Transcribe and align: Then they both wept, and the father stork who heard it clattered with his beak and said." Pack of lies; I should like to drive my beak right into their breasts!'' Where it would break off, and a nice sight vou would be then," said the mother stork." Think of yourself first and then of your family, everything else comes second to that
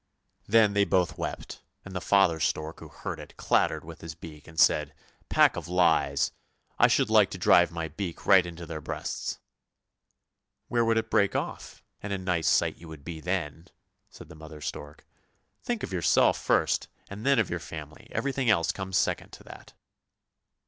Then 0.47 0.73
they 0.73 0.83
both 0.83 1.15
wept, 1.19 1.61
and 1.85 1.95
the 1.95 2.01
father 2.01 2.39
stork 2.39 2.79
who 2.79 2.87
heard 2.89 3.19
it 3.19 3.37
clattered 3.37 3.85
with 3.85 4.01
his 4.01 4.15
beak 4.15 4.47
and 4.47 4.59
said." 4.59 4.95
Pack 5.29 5.55
of 5.55 5.67
lies; 5.67 6.31
I 6.79 6.87
should 6.87 7.11
like 7.11 7.29
to 7.29 7.37
drive 7.37 7.69
my 7.71 7.87
beak 7.87 8.25
right 8.25 8.43
into 8.43 8.65
their 8.65 8.81
breasts!'' 8.81 9.37
Where 10.69 10.81
it 10.81 10.85
would 10.85 11.09
break 11.11 11.35
off, 11.35 11.83
and 12.01 12.11
a 12.11 12.17
nice 12.17 12.47
sight 12.47 12.77
vou 12.79 12.87
would 12.87 13.03
be 13.05 13.19
then," 13.19 13.67
said 14.09 14.27
the 14.27 14.33
mother 14.33 14.59
stork." 14.59 15.05
Think 15.65 15.83
of 15.83 15.93
yourself 15.93 16.35
first 16.35 16.87
and 17.07 17.23
then 17.23 17.37
of 17.37 17.51
your 17.51 17.59
family, 17.59 18.07
everything 18.11 18.49
else 18.49 18.71
comes 18.71 18.97
second 18.97 19.29
to 19.33 19.43
that 19.43 19.73